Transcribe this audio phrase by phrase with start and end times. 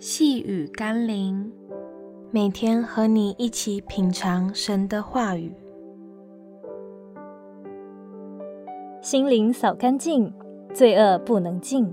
[0.00, 1.50] 细雨甘霖，
[2.30, 5.52] 每天和你一起品尝神的话语，
[9.02, 10.32] 心灵扫干净，
[10.72, 11.92] 罪恶不能进。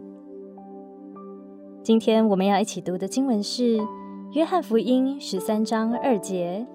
[1.82, 3.78] 今天我们要一起读的经文是
[4.34, 6.68] 《约翰福音》十三章二节。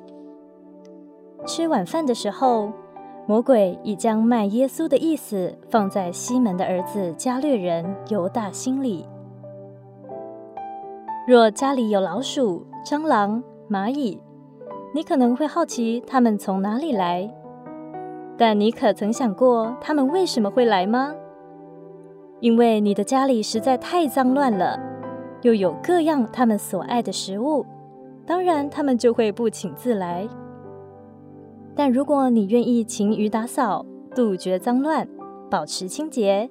[1.47, 2.73] 吃晚饭的时候，
[3.29, 9.07] 魔鬼已将卖耶稣的意思放在西门的儿子加略人犹大心里。
[11.27, 14.19] 若家里有老鼠、蟑螂、蚂蚁，
[14.95, 17.31] 你可能会好奇它们从哪里来。
[18.39, 21.15] 但你可曾想过它们为什么会来吗？
[22.41, 24.81] 因为你的家里实在太脏乱了，
[25.43, 27.67] 又有各样它们所爱的食物，
[28.25, 30.27] 当然它们就会不请自来。
[31.77, 35.07] 但如果你愿意勤于打扫，杜绝脏乱，
[35.51, 36.51] 保持清洁，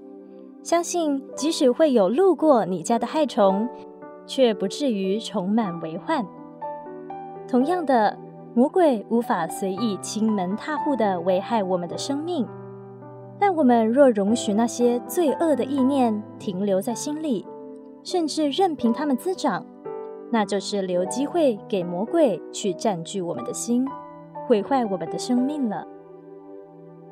[0.62, 3.68] 相信即使会有路过你家的害虫，
[4.30, 6.24] 却不至于充满为患。
[7.48, 8.16] 同样的，
[8.54, 12.48] 魔鬼无法随意侵门踏户地危害我们的生命，
[13.40, 17.48] 但我们若容许那些罪恶的意念停留在心里，
[18.04, 19.66] 甚至任凭它们滋长，
[20.32, 23.84] 那就是留机会给魔鬼去占据我们的心。
[24.48, 25.88] 毁坏我们的生命了。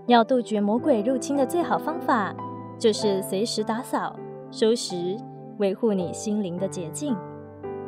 [0.05, 2.35] 要杜绝魔鬼入侵的最好方法，
[2.77, 4.15] 就是随时打扫、
[4.51, 5.17] 收拾，
[5.57, 7.15] 维护你心灵的洁净，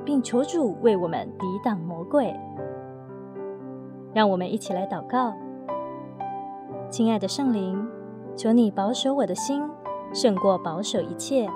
[0.03, 2.35] 并求主为我们抵挡魔鬼。
[4.13, 5.33] 让我们一起来祷告：
[6.89, 7.87] 亲爱的圣灵，
[8.35, 9.63] 求你保守我的心，
[10.11, 11.47] 胜过保守一切，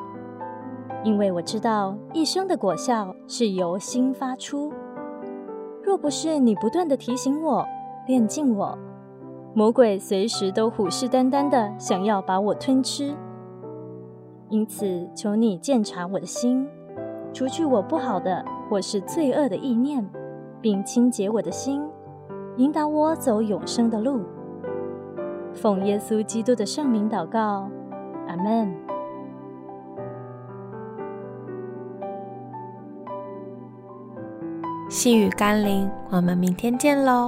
[1.04, 4.72] 因为我知道一生的果效是由心发出。
[5.82, 7.66] 若不是你不断地提醒我，
[8.06, 8.78] 炼净我，
[9.56, 13.16] 魔鬼随时都虎视眈眈的想要把我吞吃。
[14.54, 16.68] 因此，求你鉴察我的心，
[17.34, 20.08] 除去我不好的或是罪恶的意念，
[20.62, 21.82] 并清洁我的心，
[22.58, 24.22] 引导我走永生的路。
[25.56, 27.68] 奉耶稣基督的圣名祷告，
[28.28, 28.72] 阿门。
[34.88, 37.28] 细雨甘霖，我们明天见喽。